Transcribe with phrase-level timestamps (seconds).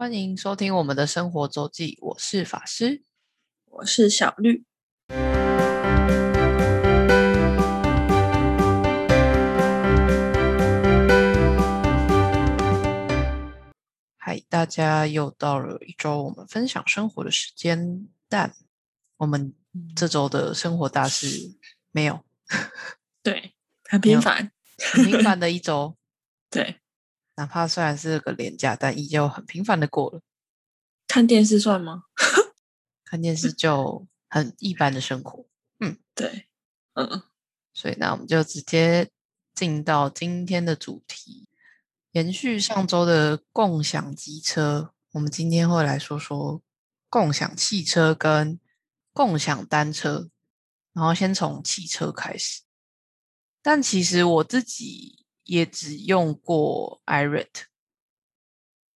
[0.00, 3.02] 欢迎收听我们的生活周记，我是法师，
[3.66, 4.64] 我是小绿。
[14.16, 18.54] 嗨，大家又到了一周我们分享生活的时间，但
[19.18, 19.52] 我们
[19.94, 21.58] 这周的生活大事
[21.90, 22.24] 没有，
[23.22, 23.52] 对，
[23.84, 24.50] 很平凡，
[24.94, 25.94] 很平凡的一周。
[26.48, 26.80] 对，
[27.40, 30.20] 哪怕虽然是个廉价，但依旧很平凡的过了。
[31.08, 32.02] 看电视算吗？
[33.02, 35.46] 看电视就很一般的生活。
[35.78, 36.48] 嗯，对，
[36.92, 37.22] 嗯，
[37.72, 39.10] 所以那我们就直接
[39.54, 41.48] 进到今天的主题，
[42.12, 46.60] 延续上周的共享机车，我们今天会来说说
[47.08, 48.60] 共享汽车跟
[49.14, 50.28] 共享单车，
[50.92, 52.60] 然后先从汽车开始。
[53.62, 55.19] 但其实我自己
[55.50, 57.64] 也只用过 iRent。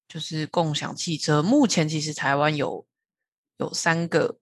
[0.07, 2.87] 就是共享汽车，目前其实台湾有
[3.57, 4.39] 有三个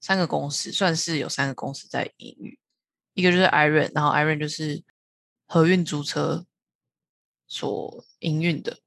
[0.00, 2.56] 三个公司，算是有三个公司在营运。
[3.14, 4.84] 一个就是 iRent，然后 iRent 就是
[5.46, 6.46] 合运租车
[7.48, 8.78] 所营运的，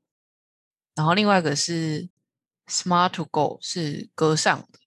[0.96, 2.10] 然后另外一个是
[2.68, 4.80] Smart to Go，是格上的，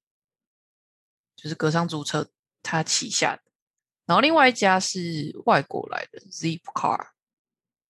[1.37, 2.31] 就是格上租车
[2.63, 3.43] 它旗下的。
[4.07, 7.09] 然后另外一家是外国来的 Zipcar，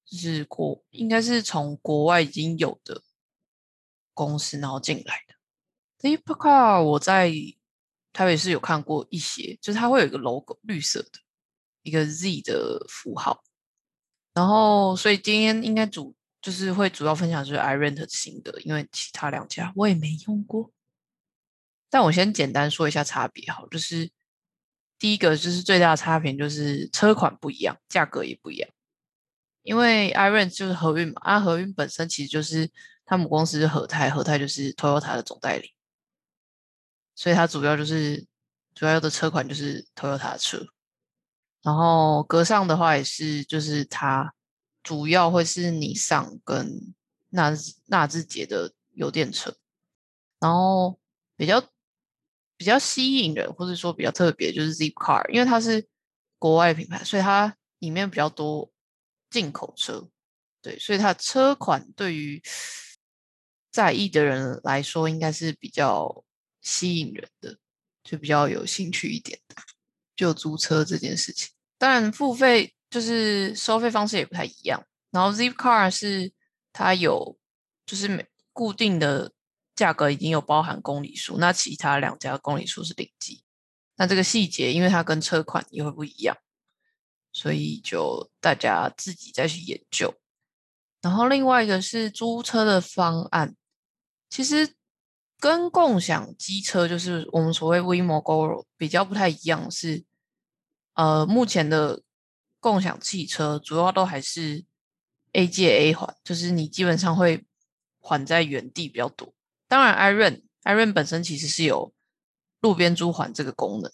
[0.06, 3.02] 就是国应该是从国外已经有的。
[4.18, 5.34] 公司然后进来的
[6.00, 7.30] ，Zipcar 我在
[8.14, 11.20] 台北市有看过一些，就是它会有一个 logo 绿色的
[11.82, 13.44] 一个 Z 的符号，
[14.32, 20.72] 然后所以今天应该主就是会主要分享就是 iRent 新的，因为其他两家我也没用过，
[21.90, 24.10] 但我先简单说一下差别好，就是
[24.98, 28.70] 第一个就是最大的差别就是车款不一样，价格也不一样，
[29.66, 32.70] 因为 iRent 就是合运嘛，啊合运本身其实就是。
[33.08, 35.70] 他母公司是和泰，和泰就是 Toyota 的总代理，
[37.14, 38.26] 所以它主要就是
[38.74, 40.66] 主要的车款就是 Toyota 的车。
[41.62, 44.34] 然后格上的话也是，就是它
[44.82, 46.94] 主要会是你上跟
[47.28, 47.52] 纳
[47.84, 49.54] 纳智捷的油电车。
[50.40, 50.98] 然后
[51.36, 51.62] 比较
[52.56, 55.86] 比较吸引人，或者说比较特别，就是 Zipcar，因为它是
[56.40, 58.68] 国外品牌，所以它里面比较多
[59.30, 60.08] 进口车。
[60.62, 62.42] 对，所以它车款对于
[63.70, 66.24] 在意的人来说，应该是比较
[66.60, 67.58] 吸引人的，
[68.02, 69.54] 就比较有兴趣一点的，
[70.16, 71.50] 就租车这件事情。
[71.78, 74.84] 当然，付费就是收费方式也不太一样。
[75.10, 76.32] 然后 Zipcar 是
[76.72, 77.38] 它有
[77.84, 79.32] 就是每固定的
[79.74, 83.44] 价格已经有包含公里数，那其他两家公里数是零计。
[83.96, 86.36] 那这个细节，因为它跟车款也会不一样，
[87.36, 90.14] 所以就大家自己再去研究。
[91.02, 93.54] 然后另外一个是租车的方案。
[94.30, 94.74] 其实
[95.38, 100.02] 跟共享机车，就是我们所谓 WeMo-Go 比较不太一样，是
[100.94, 102.02] 呃，目前的
[102.58, 104.64] 共享汽车主要都还是
[105.32, 107.44] A 借 A 还，就是你基本上会
[108.00, 109.34] 还在原地比较多。
[109.68, 111.92] 当然，iRent iRent 本身其实是有
[112.60, 113.92] 路边租还这个功能，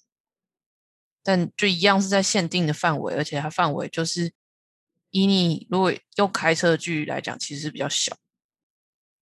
[1.22, 4.32] 但就一样是在限定的范围，而且它范围就是
[5.10, 8.16] 以你如果用开车的距离来讲，其实是比较小，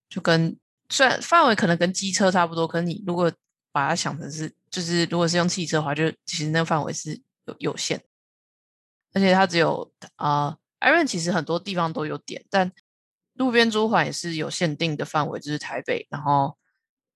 [0.09, 0.59] 就跟。
[0.93, 3.33] 虽然范围可能跟机车差不多，可是你如果
[3.71, 8.03] 把它想成是，就是如果是用汽车的话，就其实那个范围是有有限，
[9.13, 12.73] 而且它只有啊，iron 其实很多地方都有点，但
[13.35, 16.59] 路边租还也是有限定的范围，就是台北，然后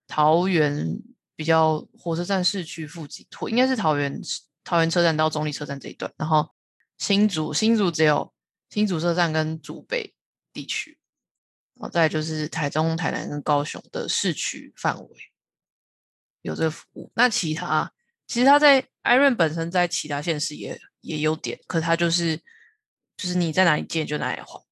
[0.07, 1.03] 桃园
[1.35, 4.21] 比较火车站市区附近，应该是桃园
[4.65, 6.51] 桃园车站到中立车站这一段，然后
[6.99, 8.35] 新竹新竹只有
[8.71, 10.15] 新竹车站跟竹北
[10.53, 10.99] 地区。
[11.77, 15.09] 然后再就是台中、台南跟高雄的市区范围
[16.41, 17.11] 有这个服务。
[17.17, 17.93] 那其他
[18.29, 22.37] 其实它在 iRent 本身在其他县市也也有点，可它就是
[23.17, 24.65] 就是你在哪里借就哪里还，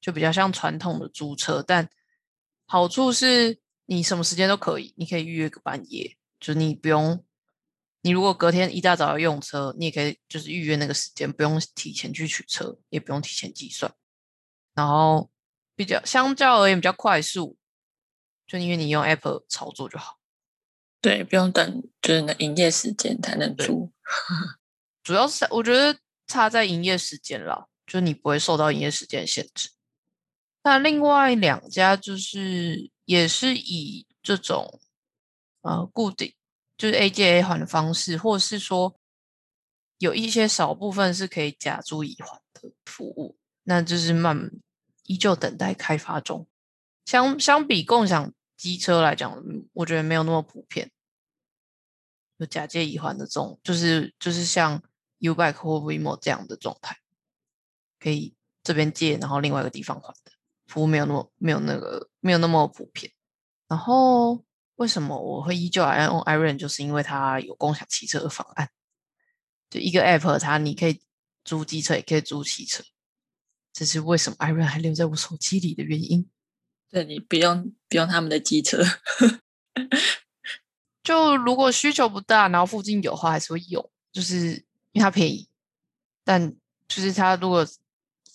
[0.00, 1.62] 就比较像传统的租车。
[1.62, 1.88] 但
[2.66, 7.24] 好处是你什么时间都可以，你可以预约个半夜，就你不用
[8.02, 13.92] 你如果隔天一大早要用车，你也可以就是预约那个时间，不用提前去取车，也不用提前计算，
[14.74, 15.30] 然后。
[15.74, 17.56] 比较相较而言比较快速，
[18.46, 20.18] 就因为你用 Apple 操作就好，
[21.00, 23.90] 对，不用等就是那营业时间才能租。
[25.02, 29.70] 主要是我觉得差在营业时间了，就你不会受到营业时间限制。
[30.62, 34.78] 那另外两家就是也是以这种
[35.62, 36.34] 呃固定
[36.82, 38.98] 就是 A 借 A 还的方式，或是说
[39.98, 44.50] 有一些少部分是可以假租乙还的服务，那就是慢。
[45.06, 46.46] 依旧等待开发中，
[47.04, 49.42] 相相比共享机车来讲，
[49.72, 50.92] 我觉得没有那么普遍。
[52.38, 54.80] 就假借乙还的这种，就是就是像
[55.18, 56.96] Ubike 或 WeMo 这样的状态，
[57.98, 60.30] 可以这边借，然后另外一个地方还的
[60.66, 63.12] 服务没有那么没有那个没有那么普遍。
[63.66, 64.44] 然后
[64.76, 66.56] 为什么我会依旧爱用 Iron？
[66.58, 68.70] 就是因为它有共享汽车的方案，
[69.70, 71.00] 就一个 App，它你可以
[71.44, 72.82] 租机车，也可以租汽车。
[73.72, 76.28] 这是为什么 Iron 还留在我手机里的原因。
[76.90, 78.82] 对你不用不用他们的机车，
[81.02, 85.48] 就如果需求不大，然后附近有的话还是会有，就是因为它便宜。
[86.22, 86.54] 但
[86.86, 87.66] 就是它如果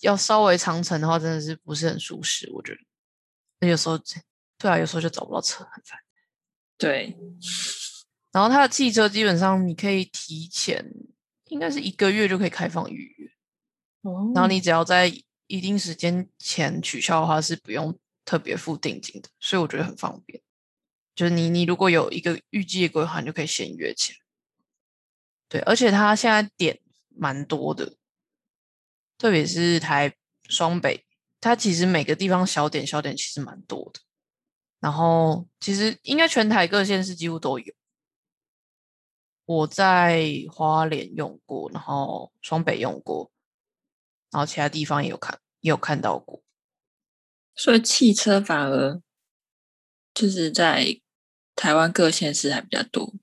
[0.00, 2.80] 要稍微长程的话，真的是不是很舒适，我觉得。
[3.60, 3.96] 那有时候
[4.58, 6.00] 对啊，有时候就找不到车，很烦。
[6.78, 7.16] 对，
[8.32, 10.84] 然后它的汽车基本上你可以提前，
[11.46, 13.30] 应该是一个月就可以开放预约。
[14.02, 15.12] 哦然后你只要在
[15.48, 20.40] 一定时间前取消的话，是不用特别付定金的，所以我觉得很方便。
[21.16, 24.18] 就是你你如果有一个预计的规划，你就可以先约起来。
[25.48, 26.78] 对，而且它现在点
[27.08, 27.96] 蛮多的，
[29.16, 30.14] 特别是台
[30.48, 31.04] 双北，
[31.40, 34.00] 它其实每个地方小点小点其实蛮多的。
[34.80, 37.74] 然后其实应该全台各县市几乎都有。
[39.44, 43.30] 我在花莲用过，然后双北用过，
[44.30, 46.42] 然后其他地方也有看，也有看到过。
[47.54, 49.00] 所以汽车反而
[50.12, 51.00] 就是在
[51.56, 53.14] 台湾各县市还比较多。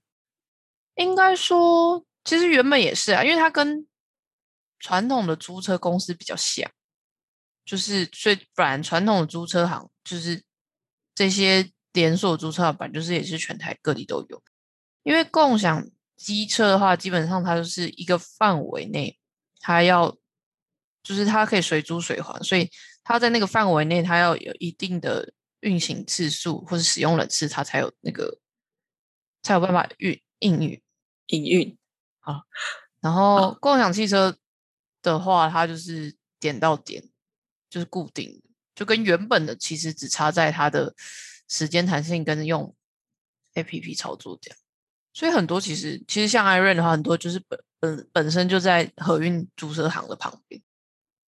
[0.96, 3.88] 应该说，其实原本也是啊，因为它跟
[4.80, 6.70] 传统的租车公司比较像，
[7.64, 10.44] 就是所以不然传统的租车行就是
[11.16, 14.44] 这些连锁租车行本来就是也是全台各地都有，
[15.04, 19.18] 因为共享机车的话，基本上它就是一个范围内，
[19.62, 20.16] 它要
[21.02, 22.70] 就是它可以随租随还，所以
[23.04, 28.40] 它在那个范围内，它要有一定的运行次数或者使用人次，它才有那个
[29.42, 30.82] 才有办法运营运。
[31.28, 31.78] 营运。
[32.20, 32.42] 啊
[33.02, 34.36] 然后共享汽车
[35.04, 37.04] 的话，它就是点到点，
[37.70, 38.45] 就是固定的，
[38.76, 40.94] 就跟原本的其实只差在它的
[41.48, 42.76] 时间弹性跟用
[43.54, 44.58] A P P 操作这样。
[45.14, 50.62] 所以很多其实其实像 Iron 的话，很多就是本本本身就在合运租车行的旁边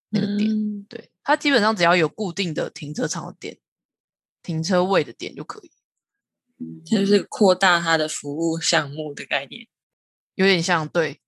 [0.10, 3.58] 那个点，嗯对，它基本上只要有固定的停车场的点、
[4.44, 5.72] 停车位的点就可以，
[6.84, 9.68] 就是扩大它的服务项目的概念。
[10.36, 11.22] 有点像对，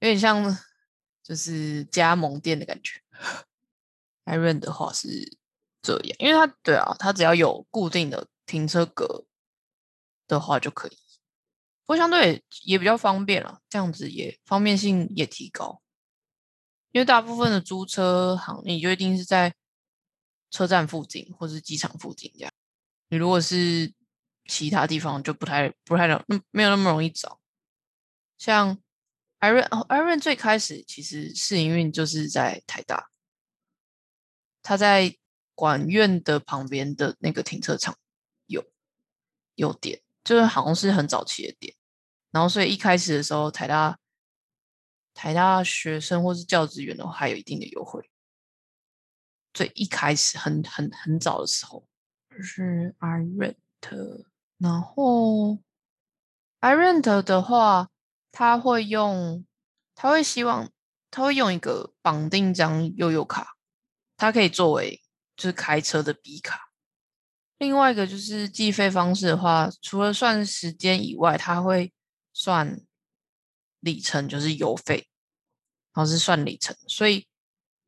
[0.00, 0.58] 有点像
[1.22, 3.02] 就是加盟店的感觉。
[4.26, 5.38] Iron 的话是
[5.80, 9.24] 这样，因为它对啊，它只要有固定的停车格
[10.28, 10.96] 的话就可以，
[11.84, 15.80] 不过相对也比较方便了，这样子也方便性也提高。
[16.92, 19.54] 因为大部分的租车行，你就一定是在
[20.50, 22.52] 车站附近或是机场附近这样。
[23.08, 23.92] 你如果是
[24.48, 27.38] 其他地方，就不太不太容，没有那么容易找。
[28.38, 28.78] 像
[29.40, 33.10] Iron 哦，Iron 最开始其实试营运就是在台大，
[34.66, 35.16] 他在
[35.54, 37.96] 管院的旁边的那个停车场
[38.46, 38.64] 有
[39.54, 41.76] 有点，就是好像是很早期的点。
[42.32, 43.96] 然后所以一开始的时候，台大
[45.14, 48.10] 台大学生或是教职员的话，还有一定的优惠。
[49.54, 51.86] 最一开始很很很早的时候，
[52.42, 53.54] 是 iRent，
[54.58, 55.60] 然后
[56.60, 57.88] iRent 的话，
[58.32, 59.46] 他会用，
[59.94, 60.72] 他会希望
[61.08, 63.55] 他会用一个绑定张悠游卡，
[64.16, 65.02] 它可以作为
[65.36, 66.70] 就是开车的笔卡。
[67.58, 71.92] 另外一个就是计费方式的话，除了算时间以外，它会
[72.32, 72.80] 算
[73.80, 75.08] 里程，就是油费，
[75.94, 77.26] 然后是算里程，所以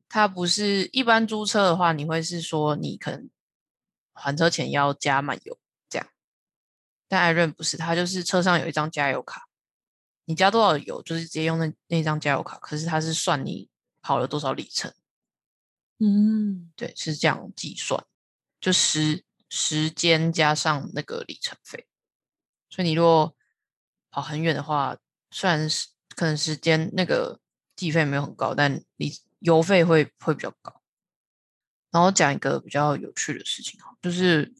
[0.08, 3.28] 它不是一般租车的话，你会是说你可能
[4.14, 5.58] 还车前要加满油
[5.90, 6.08] 这样，
[7.06, 9.48] 但艾润不是，它就是车上有一张加油卡，
[10.24, 13.68] 你加多少油就是直接用那那张加油卡，可是它是算你
[14.00, 14.94] 跑了多少里程，
[16.00, 18.04] 嗯，对，是这样计算，
[18.60, 21.86] 就时时间加上那个里程费，
[22.70, 23.34] 所以你如果
[24.10, 24.96] 跑很远的话，
[25.30, 27.40] 虽然是可能时间那个
[27.74, 30.80] 计费没有很高，但你油费会会比较高。
[31.90, 34.54] 然后讲一个比较有趣的事情哈，就是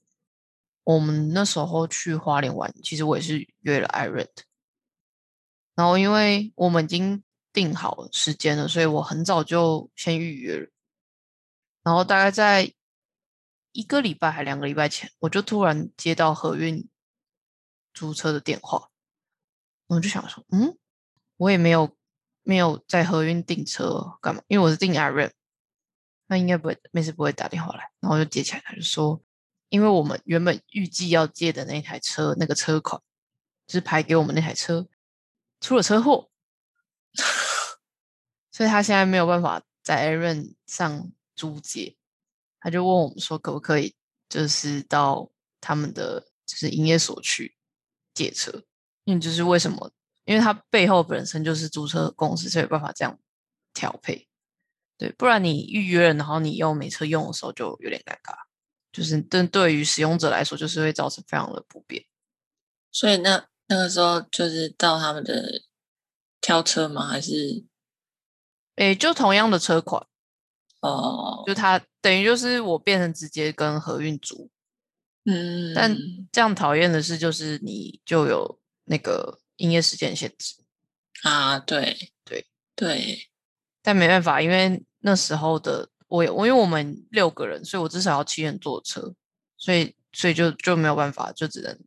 [0.83, 4.45] 我们那时候去花莲玩，其实我也是约了 iRent，
[5.77, 10.69] 然后因为我们已经定好时间了，所以我很早就先预约了。
[11.89, 12.75] 然后大概在
[13.73, 16.87] 一个礼拜还两个礼拜前，我就突然接到合运
[17.95, 18.91] 租车的电话，
[19.87, 20.77] 我就想说，嗯，
[21.39, 21.97] 我也没有
[22.43, 24.43] 没有在合运订车干嘛？
[24.49, 25.33] 因为我是订 i r o n
[26.27, 27.91] 那应该不会没事不会打电话来。
[28.01, 29.23] 然后就接起来，他就说
[29.71, 33.01] 因为我们原本预计要借的那台车，那个车款
[33.67, 34.87] 就是排给我们那台车
[35.59, 36.29] 出了车祸，
[38.53, 41.97] 所以他现在没有办法在 Aaron 上租借，
[42.59, 43.95] 他就问我们说可不可以
[44.29, 45.31] 就是到
[45.61, 47.57] 他们的就是营业所去
[48.13, 48.65] 借车，
[49.05, 49.93] 因为就是为什么？
[50.25, 53.19] 因为他背后本身就是租车公司，所以有办法这样
[53.73, 54.29] 调配。
[54.99, 58.35] 对，不然你预约了，然后你又没车用的时候，就有点尴尬。
[58.91, 62.05] 就是对对于使用者来说，就是会造成非常的不便。
[62.91, 65.63] 所以那那个时候就是到他们的
[66.41, 67.07] 挑车吗？
[67.07, 67.65] 还是
[68.77, 70.07] 诶，就同样的车款
[70.81, 74.51] 哦，就他等于就是我变成直接跟合运租。
[75.25, 75.97] 嗯，但
[76.33, 80.55] 这样讨厌的是，就是你就有那个营业时间限制。
[81.23, 83.29] 啊，对对对，
[83.83, 89.15] 但没办法，因为那时候的我我，因为我们六个人，所以我至少要七人坐车，
[89.57, 91.79] 所以所以就就没有办法，就只能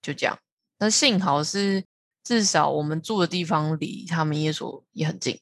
[0.00, 0.38] 就这样。
[0.78, 1.84] 那幸好是
[2.22, 5.38] 至少我们住的地方离他们营业所也很近，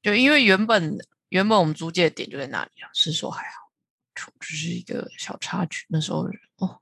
[0.00, 0.96] 就因为原本
[1.28, 3.70] 原本我们租借的点就在那里啊，是说还好，
[4.14, 5.86] 就只是一个小插曲。
[5.88, 6.80] 那时候哦，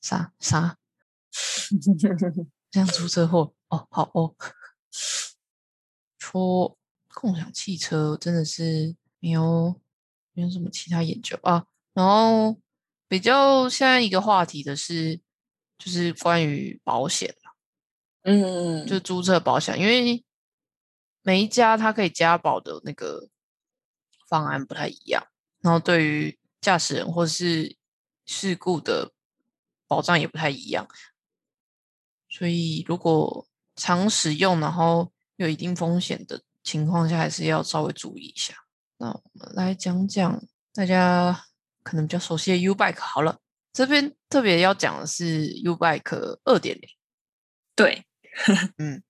[0.00, 0.76] 啥啥
[2.70, 4.34] 这样出车祸哦，好哦。
[6.18, 6.76] 说
[7.14, 9.80] 共享汽车真的是没有
[10.32, 11.64] 没有什么其他研究啊。
[11.94, 12.58] 然后
[13.08, 15.20] 比较现在一个话题的是，
[15.78, 17.34] 就是关于保险
[18.22, 20.24] 嗯，就租车保险，因为
[21.22, 23.28] 每一家它可以加保的那个
[24.26, 25.26] 方案不太一样，
[25.60, 27.76] 然后对于驾驶人或是
[28.24, 29.12] 事故的
[29.86, 30.86] 保障也不太一样，
[32.28, 38.54] 所以如果常使用，然后有一定风险的情况下，还是要稍微注意一下。
[38.98, 40.42] 那我们来讲讲
[40.72, 41.44] 大家
[41.82, 43.38] 可能比较熟悉的 U Bike 好了，
[43.72, 46.88] 这边特别要讲的是 U Bike 二点零。
[47.74, 48.06] 对，
[48.78, 49.02] 嗯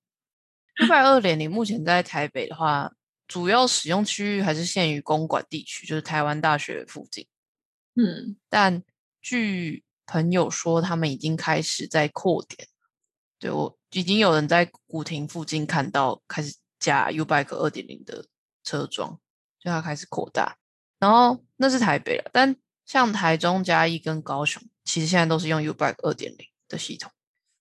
[0.81, 2.93] ，U Bike 二点零目前在台北的话，
[3.27, 7.27] 主要使用区域还是限于公馆地区，就是台湾大学附近。
[7.95, 8.83] 嗯，但
[9.21, 12.69] 据朋友说，他们已经开始在扩点。
[13.39, 18.27] 对我已经有人在古亭附近看到开始加 U Bike 二点零的
[18.65, 19.19] 车桩，
[19.59, 20.57] 就它开始扩大。
[20.99, 22.57] 然后那是台北了，但
[22.87, 27.11] 像台中、嘉义跟高雄，其实现在都是用 U Bike 二点零的系统。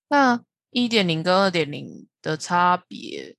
[0.08, 3.36] 那一点零跟二点零的差别，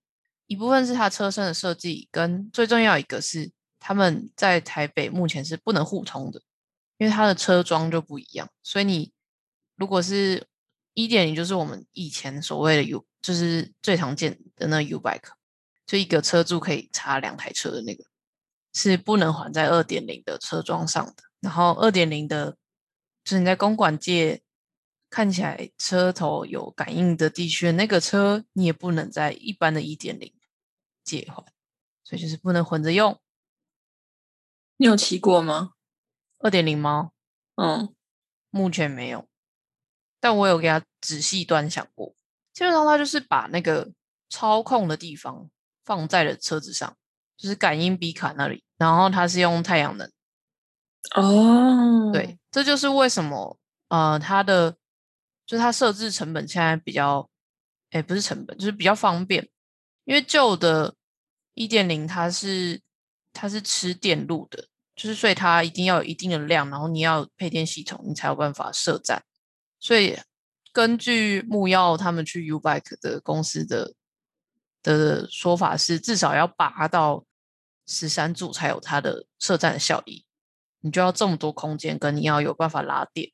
[0.46, 6.40] 一部分是它车身的设计，跟最重要一个是他们在台北目前是不能互通的，
[6.98, 8.48] 因为它的车桩就不一样。
[8.62, 9.12] 所以你
[9.76, 10.46] 如果是
[10.94, 15.32] 一点零，就是我们以前所谓的 U，就是最常见的那 U Bike，
[15.86, 18.04] 就一个车柱可以插两台车的那个，
[18.72, 21.24] 是不能还在二点零的车桩上的。
[21.40, 22.52] 然后二点零的，
[23.24, 24.40] 就是你在公馆界
[25.10, 30.32] 看起来车头有感应的地区那个车，你也不能在一般的一点零
[31.06, 31.42] 借还，
[32.04, 33.18] 所以就是不能混着用。
[34.76, 35.72] 你有骑过吗？
[36.40, 37.12] 二点零吗？
[37.54, 37.94] 嗯，
[38.50, 39.26] 目前没有，
[40.20, 42.14] 但我有给他仔细端详过。
[42.52, 43.92] 基本上，他就是把那个
[44.28, 45.48] 操控的地方
[45.84, 46.94] 放在了车子上，
[47.36, 50.10] 就是感应笔卡那里，然后它是用太阳能。
[51.14, 53.58] 哦，对，这就是为什么
[53.88, 54.72] 呃，它的
[55.46, 57.30] 就是它设置成本现在比较，
[57.90, 59.48] 哎，不是成本，就是比较方便。
[60.06, 60.94] 因为旧的
[61.52, 62.80] 一点零它是
[63.34, 69.22] 它是吃电路的，就是所以它一定要有一定的量，然后你要配电系统，你才有办法设站。
[69.78, 70.18] 所以
[70.72, 73.94] 根据木曜他们去 U Bike 的公司的
[74.82, 77.24] 的说法是，至少要拔到
[77.86, 80.24] 十三柱才有它的设站的效益。
[80.80, 83.32] 你就要这么多空间，跟你要有办法拉电。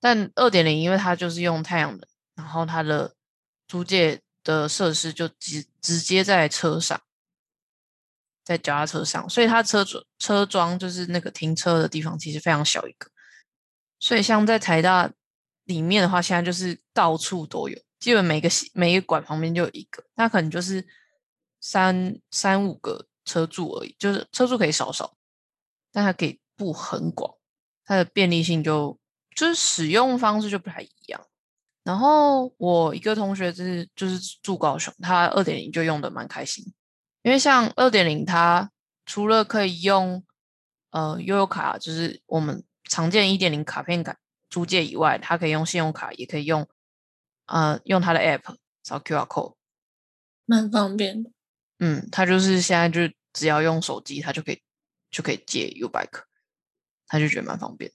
[0.00, 2.00] 但二点零因为它就是用太阳能，
[2.34, 3.14] 然后它的
[3.68, 7.02] 租借的设施就直直接在车上，
[8.44, 13.10] 在脚踏车上，所以它车车车桩就是那个停车的地方其实非常小一个。
[13.98, 15.10] 所以像在台大
[15.64, 20.86] 里面的话，现在就是到处都有，基本每个每一个馆旁边就有一个，那可能就是
[21.60, 25.16] 三三五个车柱而已，就是车柱可以少少，
[25.90, 26.38] 但它可以。
[26.56, 27.34] 布很广，
[27.84, 28.96] 它的便利性就
[29.34, 31.26] 就是使用方式就不太一样。
[31.84, 36.64] 然后我一个同学就是就是住高雄，他二点零就用的蛮开心，
[37.22, 38.70] 因为像二点零，它
[39.06, 40.24] 除了可以用
[40.90, 44.16] 呃悠游卡，就是我们常见一点零卡片卡
[44.50, 46.66] 租借以外，它可以用信用卡，也可以用
[47.46, 49.54] 呃用它的 app 扫 QR code，
[50.46, 51.30] 蛮方便的。
[51.78, 54.62] 嗯，他就是现在就只要用手机，他就可以
[55.10, 56.22] 就可以借 U Bike。
[57.06, 57.92] 他就觉得蛮方便，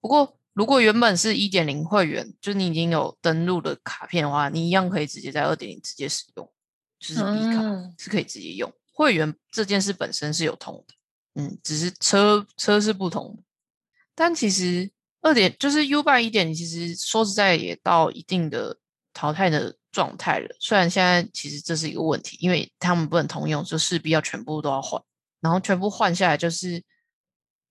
[0.00, 6.52] 不过如果原本是一点零会员，就是你已经有登录的卡片的话，你一样可以直接在二点零直接使用，
[6.98, 8.72] 就是 B 卡、嗯是可以直接用。
[8.92, 10.94] 会员这件事本身是有通的，
[11.40, 13.42] 嗯，只是车车是不同的。
[14.14, 14.90] 但其实
[15.22, 18.76] 二点就是 U 拜一点，其实说实在也到一定的
[19.14, 20.48] 淘汰的状态了。
[20.58, 25.02] 虽然现在其实这是一个问题，因为他们不能通用，就势必要全部都要换，
[25.40, 26.82] 然后全部换下来就是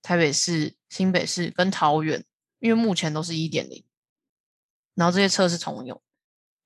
[0.02, 2.24] 台北市、新北市跟桃园，
[2.60, 3.84] 因为目前都是一点零，
[4.96, 6.02] 然后这些车是通用，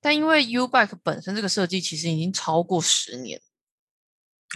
[0.00, 3.40] 但因为 U Bike 本身这个设计其实已经超过十年，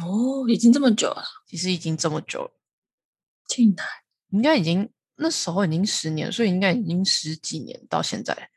[0.02, 2.50] 哦，已经这么久了，其实已经这么久了，
[3.46, 3.86] 竟然
[4.30, 8.50] 应该已经那时候已经十年，所以应该已经十几年到现在，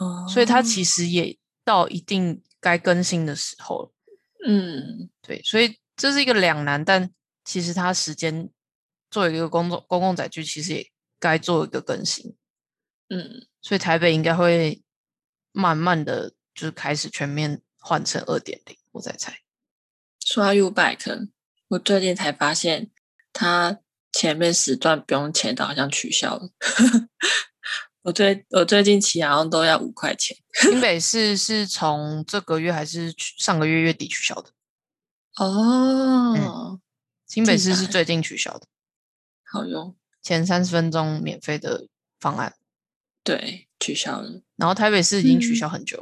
[0.00, 3.92] 哦，所以它其实也到一定该更新的时候了。
[4.46, 5.10] 嗯。
[5.26, 7.10] 对，所以这是一个两难，但
[7.46, 8.50] 其实它时间
[9.08, 10.92] 作为一个公众公共载具，其实也
[11.24, 12.36] 该做一个更新。
[13.08, 14.82] 嗯所以台北应该会
[15.52, 19.40] 慢慢的就是开始全面换成二点零，我在猜。
[20.20, 21.30] 说到 U Bike，
[21.68, 22.90] 我最近才发现
[23.32, 23.80] 它
[24.12, 26.50] 前面时段不用钱的，好像取消了。
[28.02, 34.50] 我最我最近骑好像都要五块钱新北市是从这个月还是上个月月底取消的？
[35.36, 36.78] 哦，
[37.26, 38.66] 新北市是最近取消的，
[39.50, 41.86] 好用，前三十分钟免费的
[42.18, 42.56] 方案，
[43.22, 44.42] 对，取消了。
[44.56, 45.98] 然后台北市已经取嗯消很久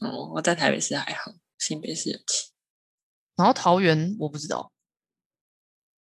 [0.00, 2.50] 了，哦，我在台北市还好，新北市有骑。
[3.36, 4.72] 然后桃园我不知道，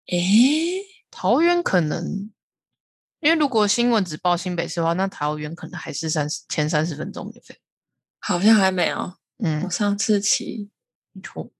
[0.06, 2.30] 诶，桃园可能。
[3.20, 7.58] 因为如果新闻只报新北市的话，那桃园可能还是三十前三十分钟免费。
[8.18, 9.16] 好像还没有。
[9.38, 10.70] 嗯我，上次骑，
[11.12, 11.50] 没错，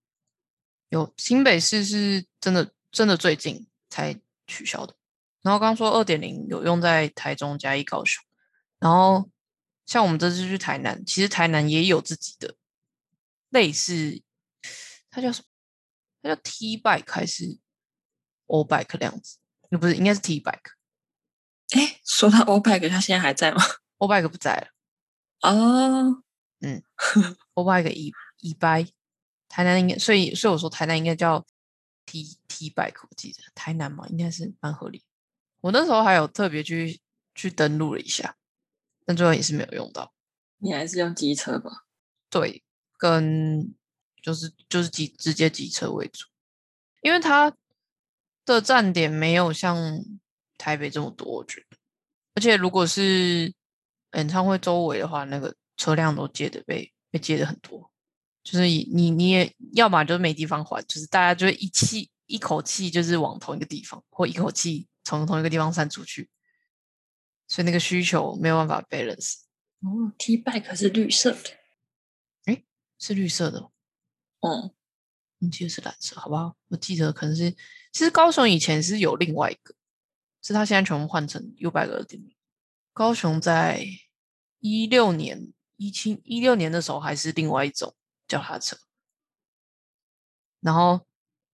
[0.89, 4.95] 有新北市是真的真的最近才取消的。
[5.45, 8.23] 然后刚刚说二点零有用在台中、嘉义、高雄，
[8.79, 9.29] 然后
[9.85, 12.55] 像我们这次去台南，其实台南也有自己的
[13.49, 14.23] 类似，
[15.11, 15.45] 它叫什么？
[16.23, 17.59] 它叫 T bike 还是
[18.47, 19.37] O bike 的样子？
[19.69, 20.71] 那不是，应该是 T bike。
[21.75, 23.61] 诶，说到 O Bike，它现在还在吗
[23.97, 24.67] ？O bike 不在了
[25.41, 26.23] 哦
[27.53, 28.87] ，，O bike 一一掰，
[29.47, 31.45] 台南应该，所以所以我说台南应该叫
[32.07, 35.03] T T bike，我记得台南嘛，应该是蛮合理。
[35.65, 37.01] 我那时候还有特别去
[37.33, 38.35] 去登录了一下，
[39.03, 40.13] 但最后也是没有用到。
[40.57, 41.85] 你还是用机车吧？
[42.29, 42.63] 对，
[42.99, 43.73] 跟
[44.21, 46.27] 就是就是机直接机车为主，
[47.01, 47.51] 因为它
[48.45, 49.75] 的站点没有像
[50.55, 51.77] 台北这么多，我觉得。
[52.35, 53.51] 而且如果是
[54.13, 57.89] 演唱会周围的话，那个车辆都接的被被接的很多，
[58.43, 66.29] 就是你你你也要么就是没地方还，就是大家就会一气一口气就是往同一个地方，或一口气从同一个地方散出去，
[67.47, 69.35] 所以那个需求没有办法 balance。
[69.79, 71.51] 哦，T Bike 是绿色的。
[72.45, 72.63] 哎
[72.97, 73.71] 是绿色的哦，
[74.41, 74.75] 嗯，
[75.39, 76.57] 我记得是蓝色，好不好？
[76.69, 77.51] 我记得可能是，
[77.91, 79.75] 其实高雄以前是有另外一个，
[80.41, 82.35] 是他现在全部换成 U 百二点零。
[82.93, 83.85] 高雄在
[84.59, 87.93] 一六年、一七、一六年的时候还是另外一种
[88.27, 88.77] 脚踏车。
[90.61, 91.05] 然后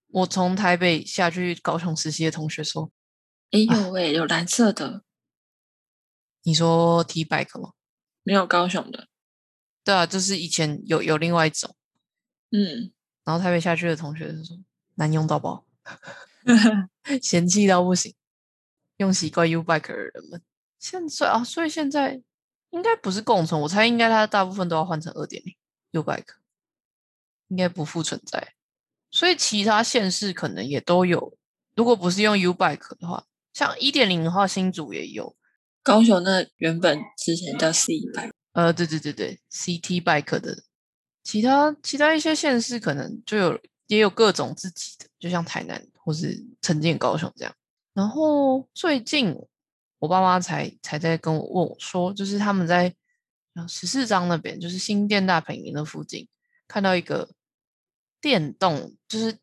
[0.08, 2.92] 我从台北下去高雄实习的同学说
[3.52, 5.04] 诶，呦喂，有蓝色的
[6.44, 7.74] ，：“你说 T bike 吗
[8.24, 9.08] 没有高雄的。？”
[9.84, 11.76] 对啊，就是以前有有另外一种。
[12.52, 12.92] 嗯，
[13.26, 14.58] 然后台北下去的同学就说
[14.96, 15.66] ：“难用到爆。
[17.22, 18.16] ”嫌弃到不行，
[18.98, 20.42] 用习惯 U bike 的人们，
[20.80, 22.22] 现在啊，所以现在
[22.70, 25.54] 应该不是共存，我猜应该它大部分都要换成二点零
[25.92, 26.36] U bike，
[27.50, 28.54] 应该不复存在。
[29.12, 31.38] 所以其他县市可能也都有，
[31.76, 35.36] 如果不是用 U bike 的话，像一点零的话，新竹也有。
[35.84, 40.64] 高雄那原本之前叫 C Bike，呃，对对对对，CT bike 的，
[41.24, 47.54] 其他其他一些县市可能就有也有各种自己的，就像台南或是曾经高雄这样。
[47.94, 49.36] 然后最近
[49.98, 52.94] 我爸妈才才在跟我问我说，就是他们在
[53.56, 56.28] 呃十四张那边，就是新店大本营的附近，
[56.68, 57.30] 看到一个
[58.22, 59.40] 电动，就是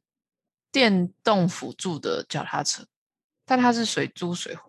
[0.71, 2.87] 电动辅助的脚踏车，
[3.49, 4.63] 但它是水珠水还。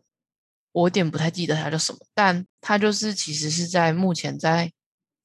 [0.71, 4.71] 我有点不太记得它叫什么，但它就是其实是在目前在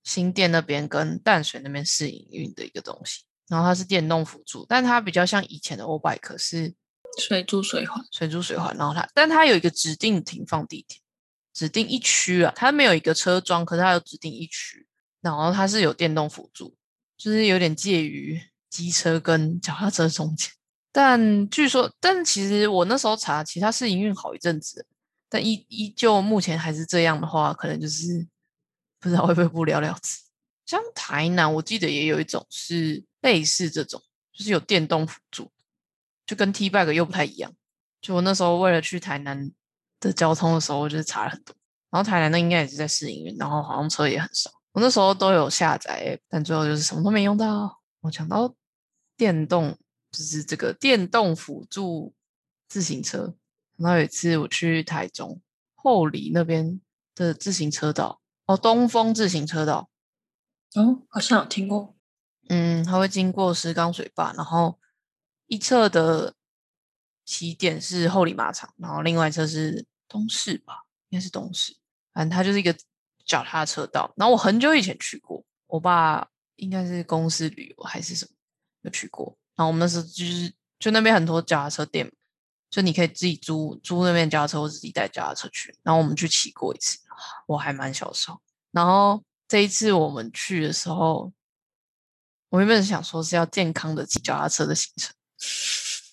[0.03, 3.23] 新店那边跟淡水那边试营运的一个东西。
[3.47, 6.75] 然后它是电动辅助，但它比较像以前的 O bike 是
[7.19, 8.03] 水珠水环。
[8.11, 10.99] 水珠水环，然后它但它有一个指定停放地点，
[11.53, 14.87] 指定一区啊，它没有一个车桩，可是它有指定一区，
[15.21, 16.75] 然后它是有电动辅助，
[17.19, 18.41] 就是有点介于
[18.71, 20.51] 机车跟脚踏车中间。
[20.97, 24.87] 但据说，但其实我那时候查，其他是营运好一阵子，
[25.29, 28.25] 但依依旧目前还是这样的话，可能就是
[29.01, 30.21] 不知道会不会不了了之。
[30.65, 34.01] 像台南，我记得也有一种是类似这种，
[34.33, 35.51] 就是有电动辅助，
[36.25, 37.53] 就跟 T bag 又不太一样。
[38.01, 39.51] 就我那时候为了去台南
[39.99, 41.57] 的交通的时候，我就是查了很多。
[41.91, 44.49] 然后台南那应该也是在试营运，然后好像车也很少。
[44.71, 47.81] 我那时候都有下载，但最后就是什么都没用到。
[48.01, 48.55] 我讲到
[49.17, 49.77] 电动，
[50.15, 52.15] 就是这个电动辅助
[52.69, 53.35] 自行车。
[53.77, 55.43] 然后有一次我去台中
[55.75, 56.81] 后里那边
[57.17, 59.91] 的自行车道，哦，东风自行车道。
[60.75, 61.97] 哦，好像有听过。
[62.49, 64.79] 嗯，它会经过石冈水坝，然后
[65.47, 66.35] 一侧的
[67.25, 71.77] 起点是后里马场，然后另外一侧是东市吧，应该是东市。
[72.13, 72.77] 反正它就是一个
[73.27, 74.13] 脚踏车道。
[74.17, 78.31] 然后我很久以前去过，我爸应该是公司旅游还是什么
[78.83, 79.37] 有去过。
[79.57, 82.11] 然后我们那时就是就那边很多脚踏车店，
[82.71, 85.75] 就你可以自己租租那边脚踏车，或自己带脚踏车去。
[85.83, 86.99] 然后我们去骑过一次，
[87.47, 88.41] 我还蛮小时候。
[88.71, 89.23] 然后。
[89.47, 91.31] 这一次我们去的时候，
[92.49, 95.15] 我原本想说是要健康的骑脚踏车的行程，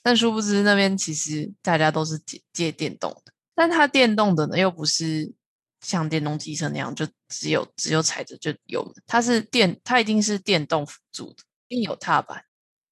[0.04, 5.34] 但殊不知那边其实大家都是借借电动的，但它电动的呢又不是
[5.80, 11.38] 像电动机车那样就只有只有踩着就有，它是电，它一定是电动辅助的，
[11.70, 12.44] 一定有踏板。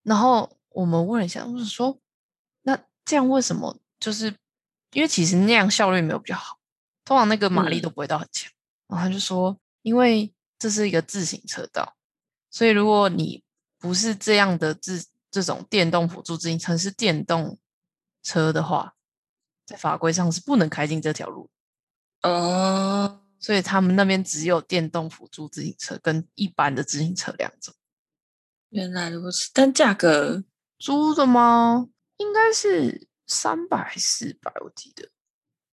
[0.03, 1.99] 然后我们问了一下，我说
[2.63, 3.77] 那这样为什么？
[3.99, 4.35] 就是
[4.93, 6.57] 因为其实那样效率没有比较好，
[7.05, 8.51] 通常那个马力都不会到很强。
[8.87, 9.57] 然后他就说。
[9.81, 11.95] 因为这是一个自行车道，
[12.51, 13.41] 所以如果你
[13.79, 17.57] 不是这样的自这种电动辅助自行车是电动
[18.21, 18.93] 车的话，
[19.65, 21.49] 在法规上是不能开进这条路。
[22.23, 27.73] 哦，所以他们那边只有电动辅助自行车跟一般的自行车两种。
[28.69, 30.43] 原来如此，但价格
[30.77, 31.87] 租的吗？
[32.17, 35.09] 应该是三百四百，我记得。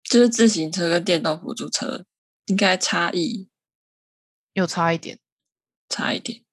[0.04, 2.06] 就是自行车跟电动辅助车
[2.46, 3.48] 应该差异。
[4.54, 5.18] 有差一点，
[5.88, 6.44] 差一点，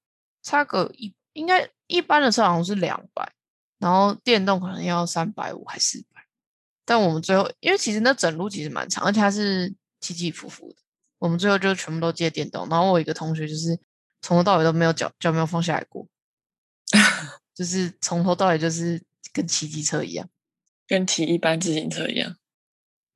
[0.40, 3.32] 差个一应该一般的车好像是两百，
[3.78, 6.24] 然后电动可能要三百五还是四百。
[6.84, 10.76] 但我们最后，因为其实那整路其实蛮长，而且它是起起伏伏的，
[11.18, 12.68] 我们最后就全部都借电动。
[12.68, 13.76] 然后我一个同学就是
[14.20, 16.06] 从头到尾都没有脚脚没有放下来过，
[17.58, 20.30] 就是从头到尾就是跟骑机车一样，
[20.86, 22.36] 跟骑一般自行车一样，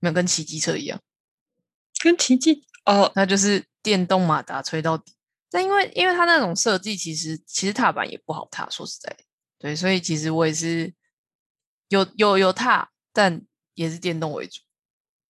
[0.00, 1.00] 没有跟骑机车一样，
[2.02, 3.64] 跟骑机哦，那就是。
[3.84, 5.12] 电动马达吹到底，
[5.50, 9.16] 但因为因为它那种设计，其实其实踏板也不好踏，说实在，
[9.58, 10.94] 对，所以其实我也是
[11.88, 14.60] 有有有踏，但也是电动为主，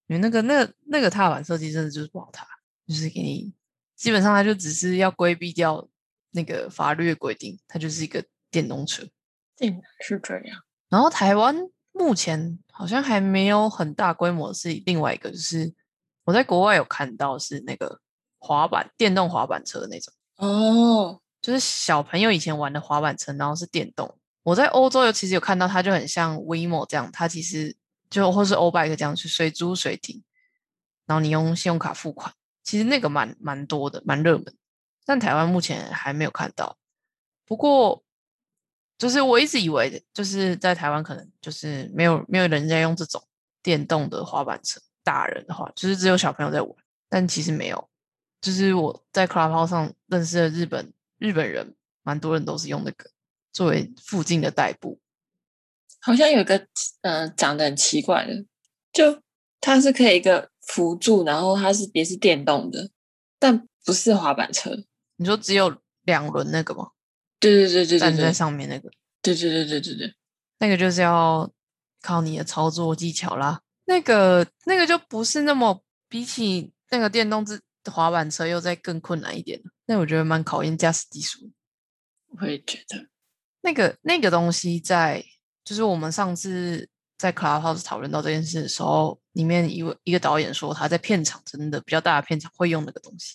[0.07, 2.46] 因为那个那那个踏板设计真的就是不好踏，
[2.87, 3.55] 就是给你
[3.96, 5.88] 基本上它就只是要规避掉
[6.33, 8.22] 那个法律的规定，它就是一个
[8.53, 9.03] 电动车，
[9.57, 10.62] 竟然是这样。
[10.88, 11.57] 然后台湾
[11.91, 15.75] 目前好像还没有很大规模，是另外一个，就是
[16.23, 17.99] 我在国外有看到是那个。
[18.45, 24.19] 滑板电动滑板车那种哦，就是小朋友以前玩的滑板车，然后是电动。
[24.43, 27.77] 我在欧洲有其实有看到，它就很像 WeMo 这样，它其实
[28.11, 30.25] 就或是 O Bike 这样去随租随停，
[31.07, 32.35] 然后你用信用卡付款，
[32.65, 34.53] 其实那个蛮蛮多的，蛮热门。
[35.05, 36.77] 但台湾目前还没有看到。
[37.47, 38.03] 不过，
[39.03, 43.21] 就是我一直以为就是在台湾可能就是没有没有人在用这种
[43.61, 46.73] 电动的滑板车，大人的话就是只有小朋友在玩，
[47.09, 47.88] 但其实没有。
[48.41, 53.11] 就是我在 Clubhouse 上认识的日本日本人，蛮多人都是用那个
[53.53, 55.01] 作为附近的代步。
[56.01, 56.65] 好像有一个
[57.01, 58.45] 嗯，长得很奇怪的，
[58.93, 59.21] 就
[59.61, 62.88] 它是可以一个辅助，然后它是也是电动的，
[63.41, 64.71] 但不是滑板车。
[65.17, 66.91] 你说只有两轮那个吗？
[67.42, 68.88] 对对对对，站在上面那个。
[69.20, 70.14] 对对对对对对，
[70.61, 71.52] 那个就是要
[72.00, 73.61] 靠你的操作技巧啦。
[73.85, 77.61] 那个那个就不是那么比起那个电动自。
[77.90, 81.50] 滑板车又再更困难一点那我觉得蛮考验驾驶技术。
[82.38, 83.09] 我也觉得
[83.62, 85.20] 那个那个东西在，
[85.64, 93.35] 就是我们上次在 Clubhouse 讨论到这件事的时候，里面一位一个导演说他在片场真的比较大的片场会用那个东西，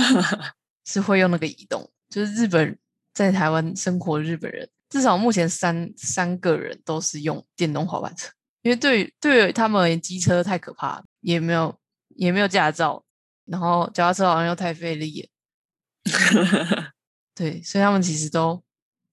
[0.86, 1.92] 是会用那个移动。
[2.08, 2.78] 就是日本
[3.18, 8.30] 在台湾生活的日本人，至少目前三三个人都是用电动滑板车，
[8.62, 11.76] 因为对于对于他们而言，机车太可怕，也没有
[12.10, 13.04] 也没有驾照。
[13.44, 15.28] 然后脚踏车好像又太费力，
[17.34, 18.62] 对，所以他们其实都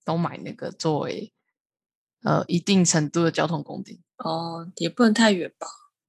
[0.03, 1.33] 都买那个作为
[2.21, 3.99] 呃一定程度的交通工具。
[4.17, 5.65] 哦，也不能太远吧，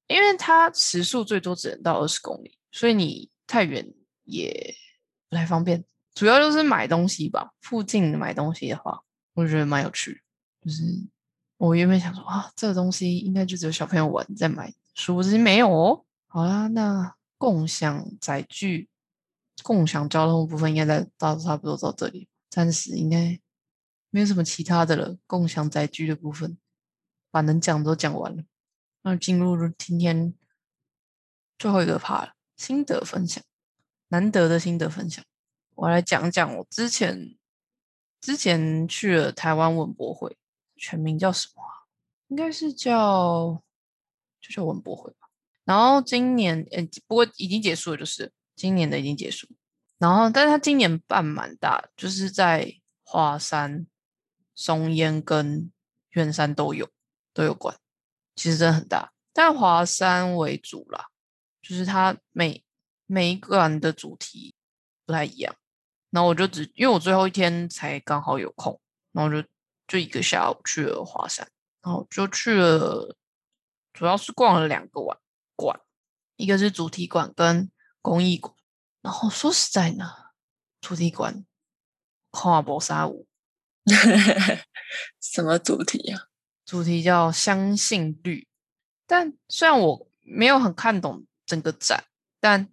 [0.09, 4.75] 因为它时速最多只能到二十公里，所以你太远也
[5.31, 5.83] 不太方便。
[6.17, 9.03] 主要就是买东西吧，附近买东西的话，
[9.35, 10.23] 我觉得蛮有趣。
[10.63, 10.83] 就是
[11.59, 16.07] 我原本想说啊，这个东西应该就只有小朋友玩在买，殊不知没有哦。
[16.27, 18.89] 好啦，那共享载具、
[19.63, 23.39] 共享交通部分应该在到差不多到这里，暂时应该
[24.09, 25.19] 没有什么其他的了。
[25.27, 26.57] 共享载具的部分，
[27.31, 28.43] 把能讲都讲完了，
[29.03, 30.33] 那进入今天
[31.59, 33.45] 最后一个 part 了，心得分享，
[34.09, 35.23] 难得的心得分享，
[35.77, 37.37] 我来讲讲我之前
[38.21, 40.37] 之前去了台湾文博会，
[40.77, 41.87] 全名叫什么啊？
[42.29, 43.63] 应该是叫
[44.41, 45.29] 就叫文博会吧。
[45.65, 49.47] 然后今年，呃，不过已经结束了，就是今年的已经结束。
[49.99, 53.87] 然后，但是他今年办蛮大，就是在华山、
[54.55, 55.71] 松烟跟
[56.11, 56.89] 圆山都有
[57.33, 57.77] 都有馆，
[58.35, 59.13] 其实真的很大。
[59.33, 61.09] 但华山为主啦，
[61.61, 62.65] 就是它每
[63.07, 64.55] 每一馆的主题
[65.05, 65.55] 不太一样。
[66.17, 68.81] 然后我就只因为我最后一天才刚好有空，
[69.13, 69.47] 然后就
[69.87, 71.47] 就一个下午去了华山，
[71.83, 73.15] 然后就去了，
[73.93, 75.19] 主要是逛了两个晚。
[75.55, 75.79] 馆，
[76.37, 78.55] 一个是主题馆跟公益馆。
[79.03, 80.11] 然后说实在呢，
[80.81, 81.45] 主题馆
[82.31, 83.27] 跨博沙舞，
[85.21, 86.29] 什么主题啊？
[86.65, 88.49] 主题叫相信绿。
[89.07, 92.05] 但虽然我没有很看懂整个展，
[92.41, 92.71] 但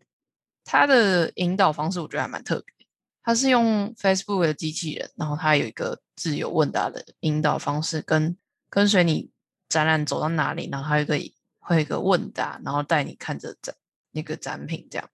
[0.63, 2.82] 它的引导方式我觉得还蛮特别。
[3.23, 8.37] 它是用 Facebook 的机器人，然后它有一个自由问答的引导方式，跟
[8.69, 9.31] 跟随你
[9.67, 11.33] 展览走到哪里，然后还有一个。
[11.65, 13.73] 会有一个问答，然后带你看着展
[14.11, 15.09] 那个展品，这样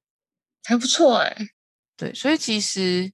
[0.63, 1.37] 还不错哎。
[1.95, 3.13] 对，所以其实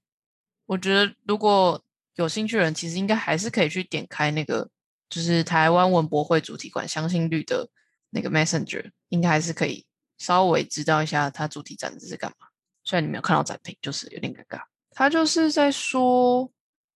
[0.67, 4.69] 我觉得如果有兴趣的人，其实应该还是可以去点开那个，
[5.09, 7.69] 就是台湾文博会主题馆相信率的
[8.11, 9.85] 那个 Messenger，应该还是可以
[10.17, 12.47] 稍微知道一下它主题展是干嘛。
[12.85, 14.61] 虽然你没有看到展品，就是有点尴尬。
[14.95, 16.51] 他就是在说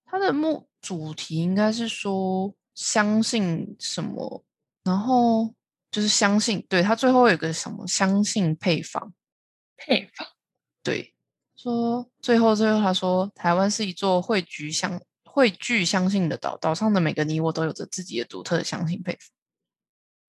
[0.05, 4.43] 他的目主题应该是说相信什么，
[4.83, 5.53] 然后。
[5.91, 9.11] 就是相信，对他最后有个什么相信配方，
[9.75, 10.27] 配方，
[10.83, 11.15] 对，
[11.55, 19.17] 说最后最后他说，台湾是一座汇聚相汇聚相信的岛，岛上的每个你我都有着自己的独特的相信配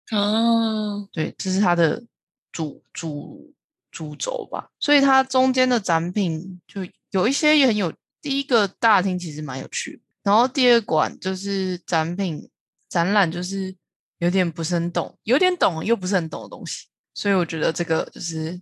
[0.10, 0.18] 方。
[0.18, 2.06] 哦，对，这是他的
[2.50, 3.54] 主主
[3.92, 12.50] 主轴吧，所以它中间的展品就有一些也很有，第一个大厅其实蛮有趣，然后第二馆就是展品
[12.90, 13.76] 展览就是。
[14.22, 18.62] 有点不是很懂，有点懂又不是很懂的东西，所以我觉得这个就是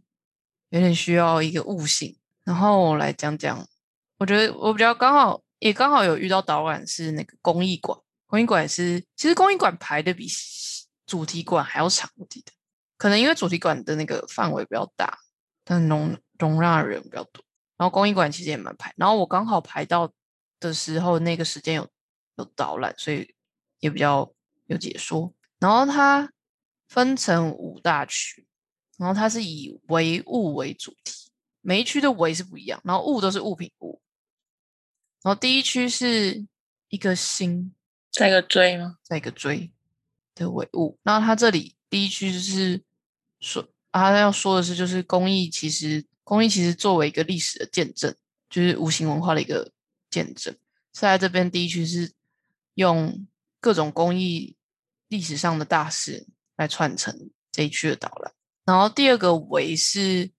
[0.70, 2.18] 有点需要一个悟性。
[2.46, 3.68] 然后我来讲讲，
[4.20, 10.26] 我觉得我比较刚好也刚好有遇到导览是那个公益馆，公益馆是其实公益馆排的比
[11.06, 12.54] 主题馆还要长，我记得
[12.96, 15.20] 可能因为主题馆的那个范围比较大，
[15.66, 17.44] 但容容纳人比较多。
[17.80, 20.12] 然后公益馆其实也蛮排，然后我刚好排到
[20.60, 21.90] 的时候那个时间有
[22.36, 23.34] 有导览，所以
[23.80, 24.30] 也比较
[24.66, 25.34] 有解说。
[25.60, 26.30] 然后它
[26.90, 28.46] 分成五大区，
[28.98, 34.02] 然后它是以唯物为主题，每一区的唯是不一样，然后物都是物品物。
[35.24, 36.46] 然后第一区是
[36.90, 37.74] 一个心，
[38.12, 38.98] 在一个锥吗？
[39.04, 39.72] 在一个锥
[40.36, 41.00] 的唯物。
[41.04, 42.84] 然后它这里第一区就是
[43.40, 48.16] 说，他要说的是，就是工艺其实工艺其实作为一个历史的见证，
[48.52, 49.72] 就是无形文化的一个
[50.12, 50.56] 见证。
[50.92, 52.12] 在这边第一区是
[52.76, 53.28] 用
[53.60, 54.56] 各种工艺。
[55.08, 58.32] 历史上的大事来串成这一区的导览，
[58.64, 60.30] 然后第二个维是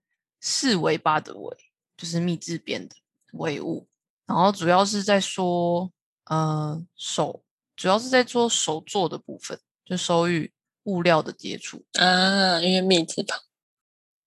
[0.40, 1.56] 四维八的维，
[1.96, 2.94] 就是密字边的
[3.32, 3.88] 维物，
[4.26, 5.90] 然后主要是在说
[6.26, 7.42] 呃手，
[7.74, 10.52] 主要是在做手作的部分，就手与
[10.84, 13.40] 物料的接触啊，因为密字旁。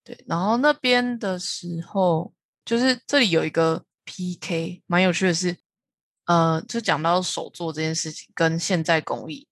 [0.04, 5.56] 对，然后那边的时候，就是这里有一个 PK，蛮有趣的是，
[6.26, 9.48] 呃，就讲到手作这件事情跟现在工艺。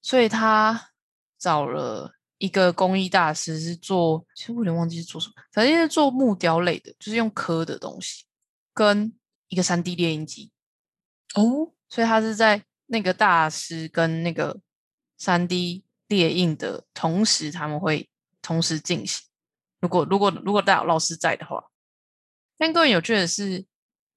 [0.00, 0.90] 所以他
[1.38, 8.24] 找了一个工艺大师，是做，其实我有点忘记是做什么，反正是做木雕类的，就是用刻的东西，
[8.72, 9.12] 跟
[9.48, 10.50] 一个三 D 列印机。
[11.34, 14.60] 哦，所以他是在那个大师跟那个
[15.18, 18.08] 三 D 列印的同时，他们会
[18.40, 19.28] 同时进行。
[19.82, 21.62] 如果如果如果大老师在的话，
[22.56, 23.66] 但更有趣的是，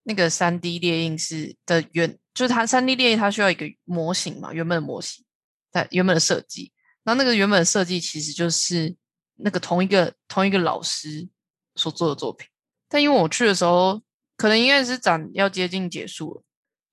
[0.04, 5.26] 那个三 D 列印是的原，就是它三 D 列印它需要一个模型嘛，原本的模型。
[5.72, 6.72] 在原本的设计，
[7.04, 8.96] 然后那个原本的设计其实就是
[9.36, 11.28] 那个同一个同一个老师
[11.76, 12.48] 所做的作品，
[12.88, 14.02] 但因为我去的时候，
[14.38, 16.44] 可能应该是展要接近结束了，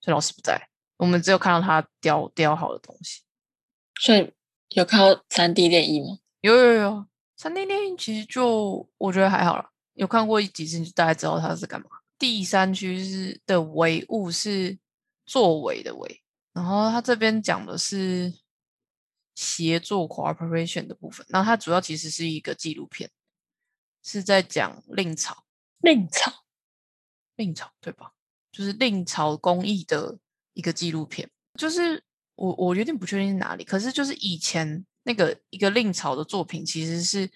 [0.00, 3.20] 所以老师不在，我们只有看到他雕雕好的东西。
[4.00, 4.32] 所以
[4.70, 6.18] 有看到三 D 列印吗？
[6.40, 7.06] 有有有，
[7.42, 11.88] 三 D 列印其实就我觉得还好了，有看过几次，就大概知道他是干嘛。
[12.16, 14.78] 第三区是的唯物是
[15.26, 18.33] 作为的为，然后他这边讲的是。
[19.35, 23.11] 协作 cooperation 的部分，那它主要其实是一个纪录片，
[24.05, 25.46] 是在讲令草，
[25.78, 26.44] 令草，
[27.37, 28.12] 令草对吧？
[28.52, 30.18] 就是令草工艺的
[30.52, 31.31] 一个纪录片。
[31.59, 37.30] 就是我我有点不确定是哪里，可是就是以前那个一个令草的作品，其实是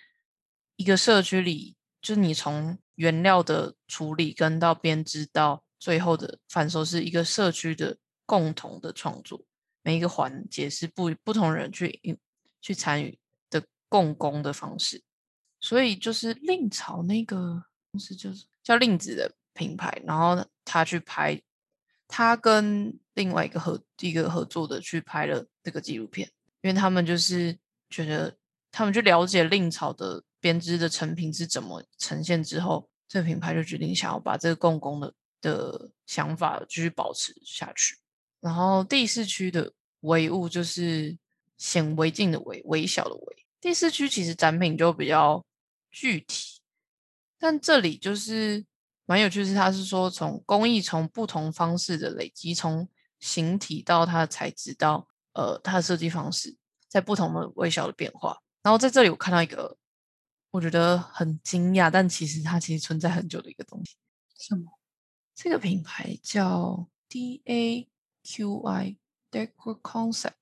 [0.77, 9.45] 一个社区里，就是你从原料的处理跟到编织到最后的贩售，是一个社区的共同的创作，
[9.83, 12.19] 每一个环节是不不同人去
[12.61, 13.19] 去参与
[13.51, 15.03] 的共工的方式。
[15.59, 21.41] 所以就是令草那个公司就是叫令子的品牌，然后他去拍，
[22.07, 26.31] 他跟另外一个合一个合作的去拍了这个纪录片，
[26.67, 27.57] 因为他们就是
[27.89, 28.37] 觉得
[28.73, 37.97] 他们去了解令草的编织的成品是怎么呈现之后，这个品牌就决定想要把这个共工的的想法继续保持下去。
[38.41, 41.17] 然后第四区的微物就是
[41.57, 45.45] 显微镜的微微小的微，第四区其实展品就比较。
[45.99, 46.61] 具体，
[47.39, 48.67] 但这里就是
[49.07, 52.87] 蛮有趣，是它是说从工艺从不同方式的累积，从
[53.19, 56.57] 形体到它的材质到呃它的设计方式，
[56.89, 58.37] 在不同的微小的变化。
[58.63, 59.77] 然后在这里我看到一个
[60.51, 63.95] 我觉得很惊讶，但其实它其实存在很久的一个东西。
[64.39, 64.73] 什么？
[65.35, 67.89] 这个品牌叫 D A
[68.25, 68.97] Q I
[69.31, 70.33] Decor Concept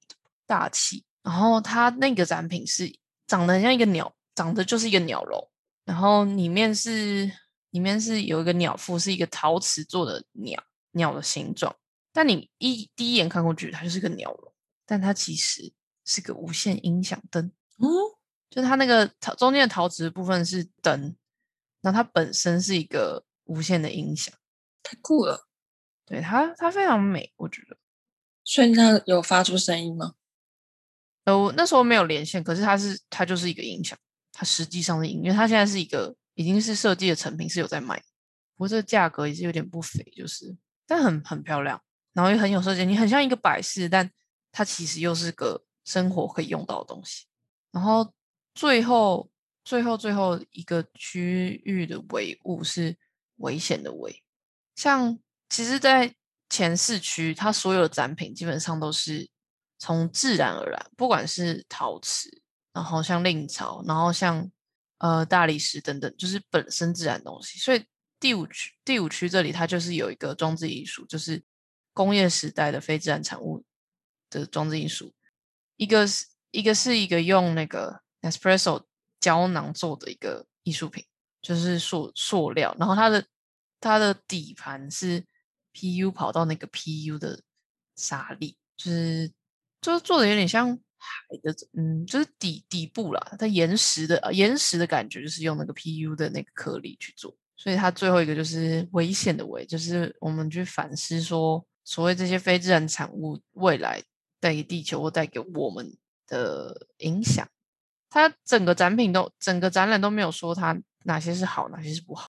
[0.46, 1.04] 大气。
[1.22, 4.14] 然后它那个展品是长得很像一个鸟。
[4.36, 5.48] 长得就是一个鸟笼，
[5.84, 7.30] 然后里面是
[7.70, 11.72] 里面是有一个鸟腹，是一个陶瓷做的鸟鸟的形状。
[12.12, 14.52] 但你一第一眼看过去，它就是个鸟笼，
[14.86, 15.72] 但它其实
[16.04, 17.50] 是个无线音响灯。
[17.78, 17.88] 哦，
[18.50, 21.16] 就是它那个陶中间的陶瓷部分是灯，
[21.80, 24.34] 然后它本身是一个无线的音响，
[24.82, 25.46] 太酷了。
[26.06, 27.76] 对它，它非常美，我觉得。
[28.44, 30.14] 所以它有发出声音吗？
[31.24, 33.98] 呃，那时候没有连线，可是它是它就是一个音响。
[34.30, 37.96] 它实际上是音乐，它现在是一个已经是设计的成品，是有在卖，
[38.56, 40.54] 不过这个价格也是有点不菲，就是
[40.86, 41.80] 但很很漂亮，
[42.12, 44.10] 然后也很有设计，你很像一个摆饰，但
[44.54, 47.26] 它其实又是个生活可以用到的东西。
[47.72, 48.10] 然后
[48.54, 49.28] 最后
[49.64, 52.96] 最后最后一个区域的唯物是
[53.36, 54.22] 危险的危，
[54.76, 55.18] 像
[55.50, 56.14] 其实，在
[56.48, 59.28] 前四区，它所有的展品基本上都是
[59.78, 62.42] 从自然而然，不管是陶瓷。
[62.72, 64.50] 然后像令朝，然后像
[64.98, 67.56] 呃大理石等等，就是本身自然东西。
[67.56, 67.86] 所以
[68.18, 71.40] 第五区第五区这里，它就是有一个装置艺术，就是
[71.92, 73.64] 工业时代的非自然产物
[74.40, 75.12] 的装置艺术。
[75.76, 78.84] 一个是一个是一个用那个 espresso
[79.20, 81.04] 胶囊做的一个艺术品，
[81.42, 83.24] 就是塑塑料，然后它的
[83.80, 85.24] 它的底盘是
[85.72, 87.42] PU 跑到那个 PU 的
[87.96, 89.32] 沙粒，就是
[89.80, 90.78] 就是做的有点像。
[91.06, 104.02] 海的，嗯，就是底底部啦，它岩石的岩石的感觉，就是用那个 PU 的那个颗粒去做，所以它最后一个就是危险的危，就是我们去反思说，所谓这些非自然产物未来
[104.44, 107.48] 带给地球或带给我们的影响，
[108.10, 112.28] 它整个展品都整个展览都没有说它哪些是好，哪些是不好，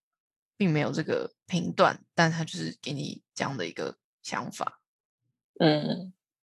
[0.55, 4.79] 并没有这个评断，但它就是给你这样的一个想法，
[5.59, 6.13] 嗯。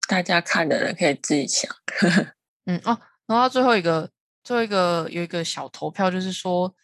[0.08, 1.76] 大家看的人可以自己想，
[2.66, 4.12] 嗯哦，然后最后一个，
[4.44, 6.76] 最后一个有一个小投票，就是说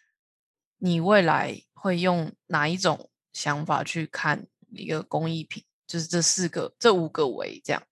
[0.78, 5.62] 你未来会用哪一种想法去看一个工艺品？
[5.86, 7.82] 就是这四个、这五个为这样，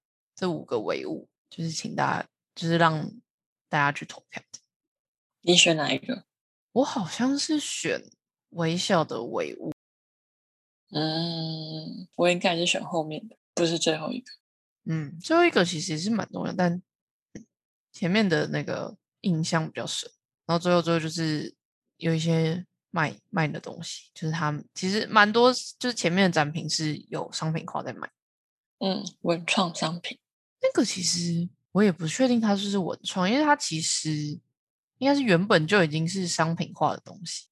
[0.40, 3.12] 这五个唯物，就是请大家，就是让
[3.68, 4.42] 大家去投票。
[5.42, 6.24] 你选哪一个？
[6.72, 8.10] 我好像是选
[8.48, 9.70] 微笑的唯物。
[10.92, 14.32] 嗯，我应该是选后面的，不是最后一个。
[14.84, 16.80] 嗯，最后一个其实也是蛮重要，但
[17.92, 20.10] 前面的那个印象比较深。
[20.46, 21.54] 然后最后最后就是
[21.98, 28.10] 有一些卖卖的东西，就是他们其实蛮多，就是前面的展品是有商品化在卖。
[28.78, 30.18] 嗯，文创商品
[30.62, 34.10] 那个其实我也不确定它是不是文创，因为它其实
[34.98, 37.46] 应该是原本就已经是商品化的东西。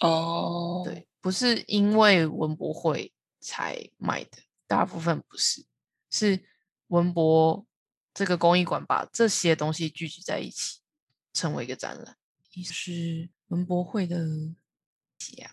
[0.00, 5.64] 哦，对，不是因为文博会才卖的，大部分不是，
[6.10, 6.44] 是。
[6.88, 7.64] 文博
[8.12, 10.80] 这个工艺馆把这些东西聚集在一起，
[11.32, 12.16] 成为一个展览，
[12.54, 14.18] 也是文博会的
[15.16, 15.48] 奖。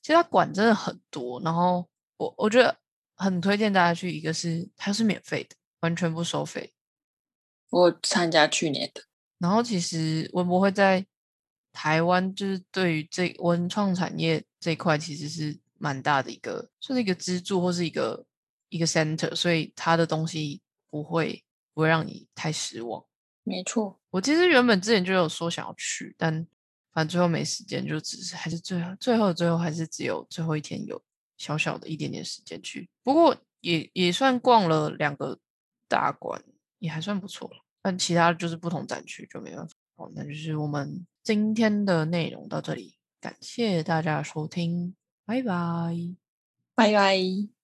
[0.00, 2.78] 其实它馆真的很多，然后我我觉得
[3.16, 4.12] 很推荐大家去。
[4.12, 6.72] 一个是它是免费的，完全不收费。
[7.70, 9.02] 我参加去年的。
[9.38, 11.06] 然后其实文博会在
[11.72, 18.24] 台湾，就是对于这文创产业这一块，其实是蛮大的一个，算是一个支柱或是一个
[18.68, 20.60] 一个 center，所以它的东西。
[20.90, 23.04] 不会不会让你太失望，
[23.44, 24.00] 没错。
[24.08, 26.32] 我其实原本之前就有说想要去，但
[26.92, 31.00] 反反正最后没时间，就只是还是最后最后最后还是只有最后一天有
[31.36, 32.90] 小小的一点点时间去。
[33.04, 35.38] 不过也也算逛了两个
[35.88, 36.42] 大馆，
[36.78, 37.50] 也还算不错。
[37.82, 39.74] 但其他就是不同展区就没办法。
[39.96, 46.14] 好，那就是我们今天的内容到这里，感谢大家收听，拜拜。
[46.74, 47.48] 拜拜。